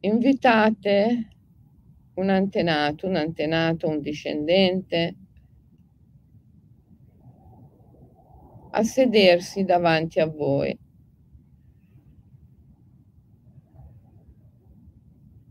Invitate 0.00 1.28
un 2.14 2.30
antenato, 2.30 3.06
un 3.06 3.16
antenato, 3.16 3.88
un 3.88 4.00
discendente 4.00 5.16
a 8.72 8.82
sedersi 8.82 9.64
davanti 9.64 10.20
a 10.20 10.26
voi. 10.26 10.78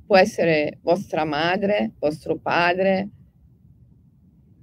Può 0.06 0.18
essere 0.18 0.80
vostra 0.82 1.24
madre, 1.24 1.94
vostro 2.00 2.38
padre, 2.38 3.10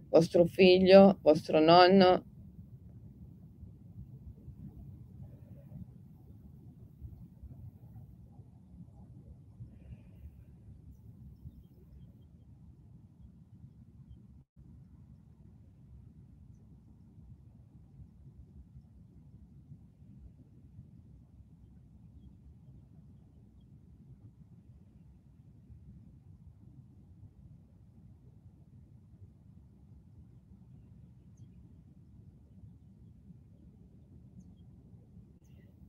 vostro 0.08 0.44
figlio, 0.46 1.18
vostro 1.22 1.60
nonno, 1.60 2.24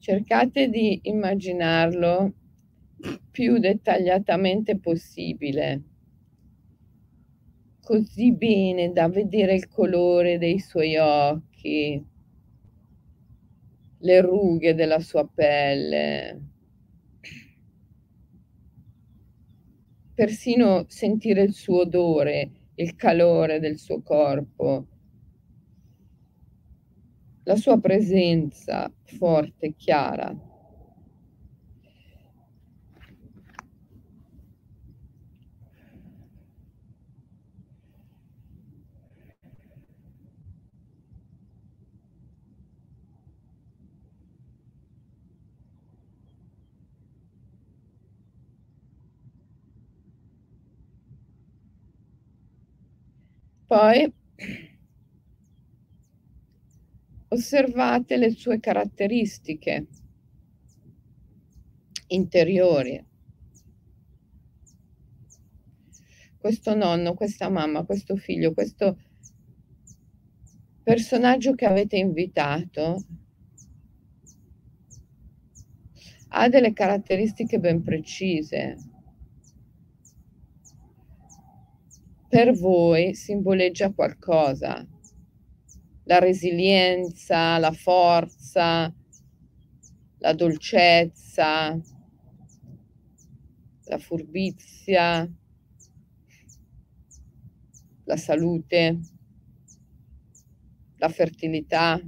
cercate 0.08 0.70
di 0.70 1.02
immaginarlo 1.04 2.34
più 3.30 3.58
dettagliatamente 3.58 4.80
possibile, 4.80 5.84
così 7.82 8.32
bene 8.32 8.94
da 8.94 9.10
vedere 9.10 9.56
il 9.56 9.68
colore 9.68 10.38
dei 10.38 10.60
suoi 10.60 10.96
occhi, 10.96 12.02
le 13.98 14.22
rughe 14.22 14.74
della 14.76 15.02
sua 15.02 15.28
pelle, 15.28 16.42
persino 20.14 20.86
sentire 20.88 21.42
il 21.42 21.52
suo 21.52 21.82
odore, 21.82 22.52
il 22.76 22.96
calore 22.96 23.60
del 23.60 23.78
suo 23.78 24.02
corpo 24.02 24.88
la 27.48 27.55
sua 27.55 27.79
presenza 27.79 28.92
forte 29.05 29.74
chiara. 29.77 30.36
Poi 53.68 54.14
osservate 57.38 58.18
le 58.18 58.32
sue 58.32 58.60
caratteristiche 58.60 59.86
interiori. 62.08 63.06
Questo 66.38 66.76
nonno, 66.76 67.14
questa 67.14 67.50
mamma, 67.50 67.84
questo 67.84 68.16
figlio, 68.16 68.54
questo 68.54 68.98
personaggio 70.82 71.54
che 71.54 71.66
avete 71.66 71.98
invitato 71.98 73.04
ha 76.30 76.50
delle 76.50 76.74
caratteristiche 76.74 77.60
ben 77.60 77.84
precise. 77.84 78.78
Per 82.30 82.54
voi 82.58 83.14
simboleggia 83.14 83.92
qualcosa, 83.92 84.86
la 86.07 86.20
resilienza, 86.20 87.57
la 87.59 87.72
forza, 87.72 88.93
la 90.20 90.33
dolcezza, 90.33 91.77
la 93.85 93.98
furbizia, 93.98 95.29
la 98.05 98.17
salute, 98.17 99.00
la 100.96 101.09
fertilità. 101.09 102.01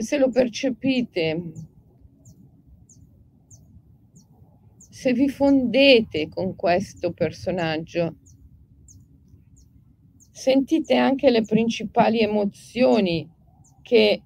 Se 0.00 0.16
lo 0.16 0.30
percepite, 0.30 1.42
se 4.88 5.12
vi 5.12 5.28
fondete 5.28 6.28
con 6.28 6.56
questo 6.56 7.12
personaggio, 7.12 8.16
sentite 10.30 10.96
anche 10.96 11.30
le 11.30 11.42
principali 11.42 12.20
emozioni 12.20 13.30
che 13.82 14.22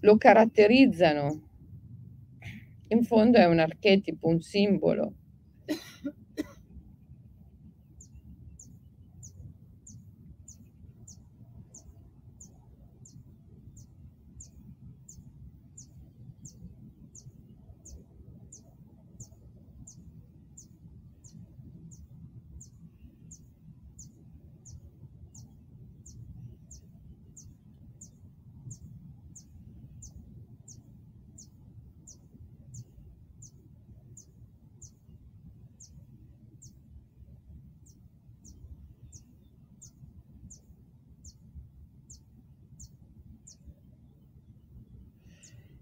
lo 0.00 0.16
caratterizzano. 0.16 1.48
In 2.88 3.04
fondo 3.04 3.36
è 3.36 3.44
un 3.44 3.58
archetipo, 3.58 4.28
un 4.28 4.40
simbolo. 4.40 5.14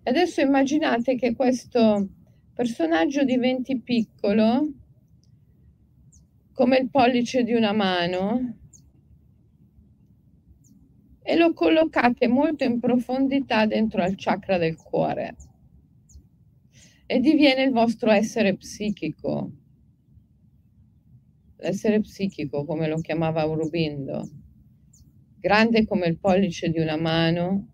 Adesso 0.08 0.40
immaginate 0.40 1.16
che 1.16 1.34
questo 1.34 2.08
personaggio 2.54 3.24
diventi 3.24 3.78
piccolo 3.78 4.72
come 6.54 6.78
il 6.78 6.88
pollice 6.88 7.42
di 7.42 7.52
una 7.52 7.74
mano 7.74 8.56
e 11.20 11.36
lo 11.36 11.52
collocate 11.52 12.26
molto 12.26 12.64
in 12.64 12.80
profondità 12.80 13.66
dentro 13.66 14.00
al 14.00 14.14
chakra 14.16 14.56
del 14.56 14.76
cuore. 14.76 15.36
E 17.04 17.20
diviene 17.20 17.64
il 17.64 17.72
vostro 17.72 18.10
essere 18.10 18.56
psichico, 18.56 19.52
l'essere 21.56 22.00
psichico 22.00 22.64
come 22.64 22.88
lo 22.88 22.96
chiamava 23.02 23.42
Aurobindo, 23.42 24.26
grande 25.38 25.84
come 25.84 26.06
il 26.06 26.18
pollice 26.18 26.70
di 26.70 26.78
una 26.78 26.96
mano 26.96 27.72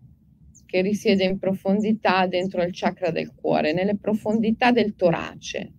che 0.65 0.81
risiede 0.81 1.23
in 1.23 1.37
profondità 1.37 2.27
dentro 2.27 2.61
il 2.63 2.71
chakra 2.73 3.11
del 3.11 3.33
cuore, 3.33 3.73
nelle 3.73 3.97
profondità 3.97 4.71
del 4.71 4.95
torace. 4.95 5.73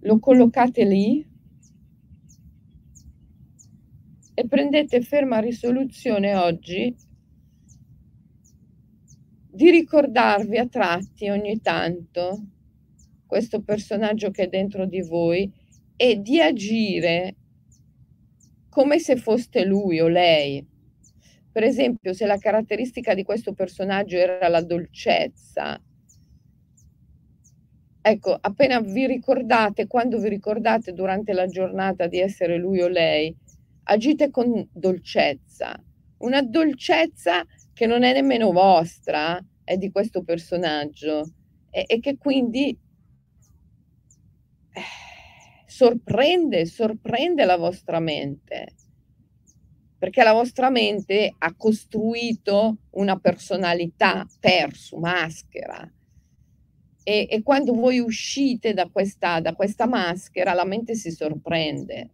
Lo 0.00 0.18
collocate 0.18 0.84
lì 0.84 1.26
e 4.34 4.46
prendete 4.46 5.00
ferma 5.00 5.38
risoluzione 5.40 6.34
oggi 6.34 6.94
di 9.50 9.70
ricordarvi 9.70 10.56
a 10.56 10.68
tratti 10.68 11.28
ogni 11.28 11.60
tanto 11.60 12.44
questo 13.26 13.60
personaggio 13.62 14.30
che 14.30 14.44
è 14.44 14.48
dentro 14.48 14.86
di 14.86 15.02
voi 15.02 15.52
e 15.96 16.20
di 16.20 16.40
agire 16.40 17.34
come 18.68 19.00
se 19.00 19.16
foste 19.16 19.64
lui 19.64 19.98
o 19.98 20.06
lei 20.06 20.64
per 21.58 21.66
esempio, 21.66 22.12
se 22.12 22.24
la 22.24 22.38
caratteristica 22.38 23.14
di 23.14 23.24
questo 23.24 23.52
personaggio 23.52 24.16
era 24.16 24.46
la 24.46 24.62
dolcezza, 24.62 25.76
ecco, 28.00 28.38
appena 28.40 28.80
vi 28.80 29.08
ricordate, 29.08 29.88
quando 29.88 30.20
vi 30.20 30.28
ricordate 30.28 30.92
durante 30.92 31.32
la 31.32 31.48
giornata 31.48 32.06
di 32.06 32.20
essere 32.20 32.58
lui 32.58 32.80
o 32.80 32.86
lei, 32.86 33.36
agite 33.82 34.30
con 34.30 34.68
dolcezza, 34.72 35.82
una 36.18 36.42
dolcezza 36.42 37.44
che 37.72 37.86
non 37.86 38.04
è 38.04 38.12
nemmeno 38.12 38.52
vostra, 38.52 39.44
è 39.64 39.76
di 39.76 39.90
questo 39.90 40.22
personaggio. 40.22 41.28
E, 41.70 41.82
e 41.88 41.98
che 41.98 42.18
quindi 42.18 42.68
eh, 44.74 44.80
sorprende, 45.66 46.66
sorprende 46.66 47.44
la 47.44 47.56
vostra 47.56 47.98
mente, 47.98 48.74
perché 49.98 50.22
la 50.22 50.32
vostra 50.32 50.70
mente 50.70 51.34
ha 51.36 51.54
costruito 51.54 52.76
una 52.90 53.18
personalità 53.18 54.26
per 54.38 54.74
su 54.74 54.96
maschera. 54.96 55.90
E, 57.02 57.26
e 57.28 57.42
quando 57.42 57.74
voi 57.74 57.98
uscite 57.98 58.74
da 58.74 58.88
questa, 58.88 59.40
da 59.40 59.54
questa 59.54 59.86
maschera, 59.86 60.54
la 60.54 60.64
mente 60.64 60.94
si 60.94 61.10
sorprende 61.10 62.10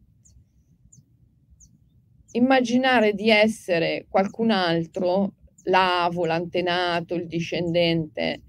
immaginare 2.35 3.12
di 3.12 3.31
essere 3.31 4.07
qualcun 4.09 4.51
altro, 4.51 5.35
l'avo, 5.64 6.25
l'antenato, 6.25 7.14
il 7.14 7.27
discendente, 7.27 8.42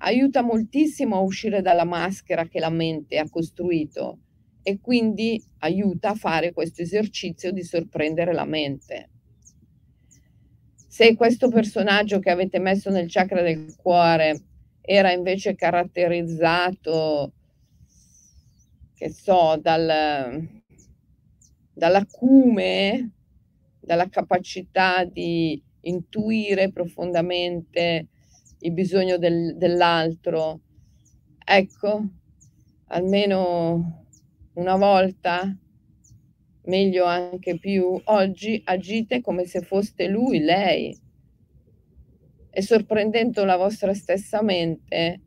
aiuta 0.00 0.42
moltissimo 0.42 1.16
a 1.16 1.20
uscire 1.20 1.60
dalla 1.60 1.84
maschera 1.84 2.46
che 2.46 2.60
la 2.60 2.70
mente 2.70 3.18
ha 3.18 3.28
costruito 3.28 4.18
e 4.68 4.80
quindi 4.82 5.42
aiuta 5.60 6.10
a 6.10 6.14
fare 6.14 6.52
questo 6.52 6.82
esercizio 6.82 7.52
di 7.52 7.62
sorprendere 7.62 8.34
la 8.34 8.44
mente. 8.44 9.08
Se 10.86 11.14
questo 11.16 11.48
personaggio 11.48 12.18
che 12.18 12.28
avete 12.28 12.58
messo 12.58 12.90
nel 12.90 13.08
chakra 13.08 13.40
del 13.40 13.74
cuore 13.76 14.42
era 14.82 15.10
invece 15.10 15.54
caratterizzato, 15.54 17.32
che 18.94 19.08
so, 19.08 19.58
dal, 19.58 20.46
dall'acume, 21.72 23.12
dalla 23.80 24.10
capacità 24.10 25.02
di 25.04 25.62
intuire 25.82 26.70
profondamente 26.72 28.08
il 28.58 28.72
bisogno 28.72 29.16
del, 29.16 29.56
dell'altro. 29.56 30.60
Ecco, 31.42 32.04
almeno 32.88 34.07
una 34.58 34.76
volta, 34.76 35.56
meglio 36.64 37.04
anche 37.04 37.58
più, 37.58 38.00
oggi 38.04 38.60
agite 38.64 39.20
come 39.20 39.44
se 39.44 39.60
foste 39.60 40.08
lui, 40.08 40.40
lei. 40.40 40.96
E 42.50 42.62
sorprendendo 42.62 43.44
la 43.44 43.56
vostra 43.56 43.94
stessa 43.94 44.42
mente, 44.42 45.20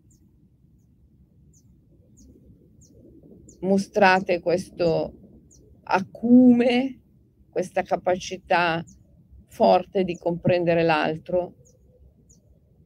mostrate 3.62 4.42
questo 4.42 5.14
acume, 5.84 7.00
questa 7.50 7.84
capacità 7.84 8.84
forte 9.48 10.04
di 10.04 10.18
comprendere 10.18 10.84
l'altro 10.84 11.56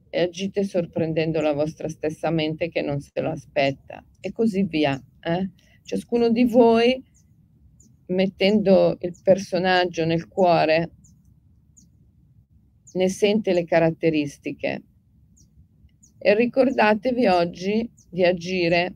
e 0.10 0.22
agite 0.22 0.64
sorprendendo 0.64 1.42
la 1.42 1.54
vostra 1.54 1.90
stessa 1.90 2.30
mente 2.30 2.70
che 2.70 2.82
non 2.82 3.00
se 3.00 3.20
lo 3.20 3.32
aspetta 3.32 4.04
e 4.20 4.32
così 4.32 4.64
via. 4.64 5.02
Eh? 5.22 5.50
Ciascuno 5.86 6.32
di 6.32 6.46
voi 6.46 7.00
mettendo 8.08 8.98
il 9.02 9.16
personaggio 9.22 10.04
nel 10.04 10.28
cuore 10.28 10.90
ne 12.94 13.08
sente 13.08 13.54
le 13.54 13.66
caratteristiche 13.66 14.82
e 16.18 16.34
ricordatevi 16.34 17.28
oggi 17.28 17.88
di 18.10 18.24
agire 18.24 18.96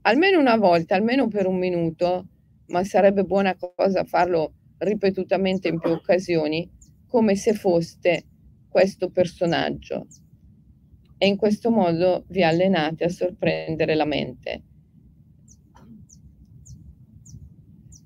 almeno 0.00 0.40
una 0.40 0.56
volta, 0.56 0.96
almeno 0.96 1.28
per 1.28 1.46
un 1.46 1.58
minuto, 1.58 2.26
ma 2.70 2.82
sarebbe 2.82 3.22
buona 3.22 3.54
cosa 3.54 4.02
farlo 4.02 4.54
ripetutamente 4.78 5.68
in 5.68 5.78
più 5.78 5.90
occasioni, 5.90 6.68
come 7.06 7.36
se 7.36 7.54
foste 7.54 8.24
questo 8.68 9.10
personaggio. 9.10 10.08
E 11.18 11.28
in 11.28 11.36
questo 11.36 11.70
modo 11.70 12.24
vi 12.30 12.42
allenate 12.42 13.04
a 13.04 13.08
sorprendere 13.08 13.94
la 13.94 14.04
mente. 14.04 14.62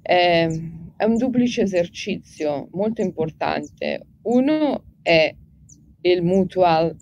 È, 0.09 0.49
è 0.97 1.05
un 1.05 1.16
duplice 1.18 1.61
esercizio 1.61 2.71
molto 2.73 3.03
importante. 3.03 4.07
Uno 4.23 4.85
è 5.03 5.37
il 6.01 6.23
mutual 6.23 6.97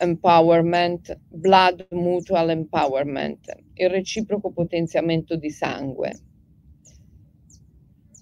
empowerment, 0.00 1.18
blood 1.26 1.88
mutual 1.90 2.50
empowerment, 2.50 3.52
il 3.74 3.90
reciproco 3.90 4.52
potenziamento 4.52 5.34
di 5.34 5.50
sangue. 5.50 6.12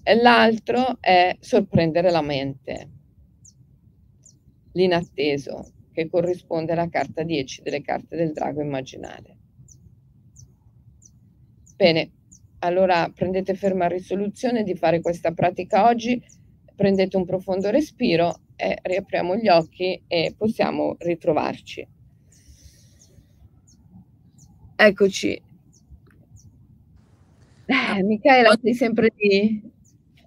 E 0.01 0.15
l'altro 0.15 0.97
è 0.99 1.37
sorprendere 1.39 2.09
la 2.09 2.23
mente, 2.23 2.89
l'inatteso, 4.71 5.73
che 5.91 6.09
corrisponde 6.09 6.71
alla 6.71 6.89
carta 6.89 7.21
10 7.21 7.61
delle 7.61 7.81
carte 7.81 8.15
del 8.15 8.31
drago 8.31 8.63
immaginale. 8.63 9.37
Bene, 11.75 12.11
allora 12.59 13.09
prendete 13.13 13.53
ferma 13.55 13.87
risoluzione 13.87 14.63
di 14.63 14.75
fare 14.75 15.01
questa 15.01 15.31
pratica 15.31 15.87
oggi, 15.87 16.21
prendete 16.75 17.17
un 17.17 17.25
profondo 17.25 17.69
respiro 17.69 18.39
e 18.55 18.77
riapriamo 18.81 19.35
gli 19.35 19.47
occhi 19.47 20.01
e 20.07 20.33
possiamo 20.37 20.95
ritrovarci. 20.99 21.87
Eccoci. 24.75 25.41
Eh, 27.65 28.03
Michaela, 28.03 28.57
sei 28.61 28.73
sempre 28.73 29.13
lì? 29.15 29.61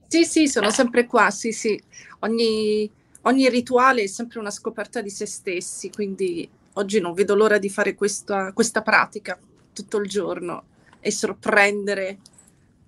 Sì, 0.06 0.24
sì, 0.24 0.46
sono 0.46 0.70
sempre 0.70 1.06
qua, 1.06 1.30
sì, 1.30 1.52
sì. 1.52 1.80
Ogni, 2.20 2.88
ogni 3.22 3.48
rituale 3.48 4.02
è 4.02 4.06
sempre 4.06 4.38
una 4.38 4.50
scoperta 4.50 5.00
di 5.00 5.10
se 5.10 5.26
stessi, 5.26 5.90
quindi 5.90 6.48
oggi 6.74 7.00
non 7.00 7.14
vedo 7.14 7.34
l'ora 7.34 7.58
di 7.58 7.68
fare 7.68 7.94
questa, 7.94 8.52
questa 8.52 8.82
pratica 8.82 9.38
tutto 9.72 9.98
il 9.98 10.08
giorno 10.08 10.64
e 11.02 11.10
sorprendere 11.10 12.18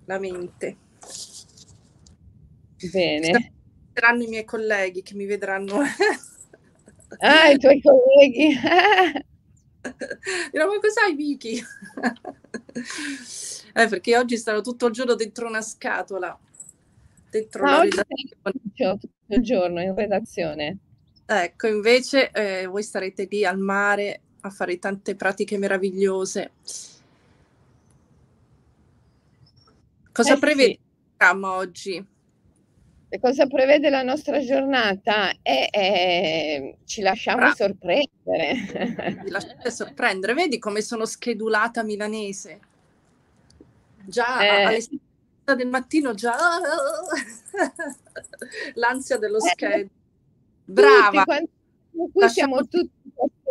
la 0.05 0.17
mente. 0.17 0.77
Bene 2.91 3.53
saranno 3.95 4.23
i 4.23 4.27
miei 4.27 4.43
colleghi 4.43 5.01
che 5.01 5.15
mi 5.15 5.25
vedranno. 5.25 5.79
ah, 7.19 7.49
i 7.49 7.57
tuoi 7.57 7.79
colleghi. 7.81 8.59
Dirò, 10.51 10.67
ma 10.67 10.79
cos'hai 10.79 11.15
Vicky? 11.15 11.63
eh, 13.73 13.87
perché 13.87 14.17
oggi 14.17 14.37
starò 14.37 14.59
tutto 14.59 14.87
il 14.87 14.93
giorno 14.93 15.15
dentro 15.15 15.47
una 15.47 15.61
scatola. 15.61 16.37
Dentro 17.29 17.65
ah, 17.65 17.79
oggi 17.79 17.97
tutto 18.43 18.99
il 19.27 19.41
giorno 19.41 19.81
in 19.81 19.95
redazione. 19.95 20.77
Ecco, 21.25 21.67
invece 21.67 22.31
eh, 22.31 22.67
voi 22.67 22.83
starete 22.83 23.27
lì 23.29 23.45
al 23.45 23.57
mare 23.57 24.19
a 24.41 24.49
fare 24.49 24.77
tante 24.77 25.15
pratiche 25.15 25.57
meravigliose. 25.57 26.51
Cosa 30.15 30.35
eh, 30.35 30.39
prevede 30.39 30.79
sì. 31.17 31.25
oggi? 31.43 32.07
cosa 33.19 33.47
prevede 33.47 33.89
la 33.89 34.01
nostra 34.01 34.39
giornata? 34.39 35.31
E, 35.41 35.67
e 35.71 36.77
ci 36.85 37.01
lasciamo 37.01 37.37
Bravo. 37.37 37.55
sorprendere. 37.55 39.21
Ci 39.25 39.29
lasciate 39.29 39.71
sorprendere. 39.71 40.33
Vedi 40.33 40.57
come 40.57 40.81
sono 40.81 41.05
schedulata 41.05 41.83
milanese? 41.83 42.59
Già 44.05 44.39
eh. 44.39 44.63
alle 44.63 44.81
6 44.81 44.99
del 45.57 45.67
mattino, 45.67 46.13
già 46.13 46.33
l'ansia 48.75 49.17
dello 49.17 49.37
eh. 49.37 49.49
schedule. 49.49 49.89
Brava. 50.63 51.23
Tutti, 51.25 52.11
qui 52.13 52.29
siamo 52.29 52.65
tutti 52.65 53.04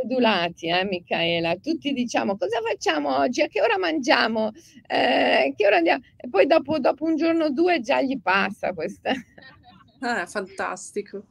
schedulati, 0.04 0.68
eh, 0.68 0.84
Michaela. 0.84 1.56
Tutti 1.56 1.92
diciamo 1.92 2.36
cosa 2.36 2.60
facciamo 2.60 3.16
oggi, 3.16 3.42
a 3.42 3.48
che 3.48 3.60
ora 3.60 3.78
mangiamo, 3.78 4.52
eh, 4.86 5.52
che 5.56 5.66
ora 5.66 5.76
andiamo. 5.76 6.02
E 6.16 6.28
poi 6.28 6.46
dopo, 6.46 6.78
dopo 6.78 7.04
un 7.04 7.16
giorno 7.16 7.46
o 7.46 7.50
due 7.50 7.80
già 7.80 8.00
gli 8.02 8.20
passa 8.20 8.72
questa. 8.72 9.12
Ah, 10.00 10.26
fantastico. 10.26 11.24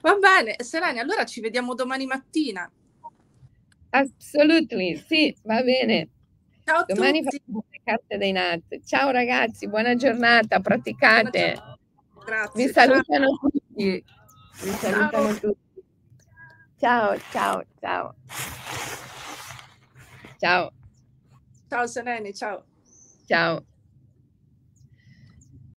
Va 0.00 0.14
bene, 0.16 0.56
Serenia, 0.58 1.02
allora 1.02 1.24
ci 1.24 1.40
vediamo 1.40 1.74
domani 1.74 2.04
mattina. 2.04 2.68
Assolutely, 3.90 4.96
sì, 4.96 5.36
va 5.44 5.62
bene. 5.62 6.08
Ciao 6.64 6.84
domani 6.84 7.22
facciamo 7.22 7.64
le 7.70 7.80
carte 7.84 8.16
dei 8.16 8.32
NAT. 8.32 8.80
Ciao 8.84 9.10
ragazzi, 9.10 9.68
buona 9.68 9.94
giornata, 9.94 10.58
praticate. 10.58 11.54
Grazie. 12.24 12.66
Vi 12.66 12.72
salutano 12.72 13.26
ciao. 13.26 13.50
tutti. 13.50 14.04
Vi 14.62 14.70
salutano 14.70 15.28
ciao. 15.28 15.38
tutti. 15.38 15.67
Ciao, 16.78 17.16
ciao, 17.32 17.62
ciao. 17.80 18.14
Ciao. 20.38 20.70
Ciao 21.68 21.86
Sereni, 21.86 22.32
ciao. 22.32 22.62
Ciao. 23.26 23.67